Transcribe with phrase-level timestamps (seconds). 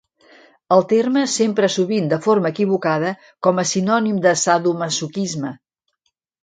[0.77, 3.13] El terme s'empra sovint, de forma equivocada,
[3.49, 5.59] com a sinònim de sadomasoquisme.